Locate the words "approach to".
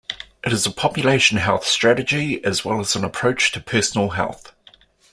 3.03-3.59